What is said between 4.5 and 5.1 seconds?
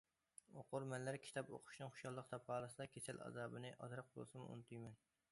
ئۇنتۇيمەن.